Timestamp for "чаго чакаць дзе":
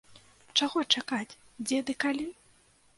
0.57-1.77